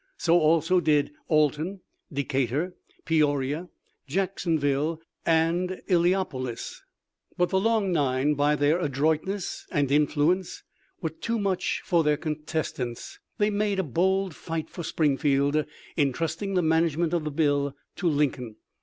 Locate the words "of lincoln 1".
12.01-12.47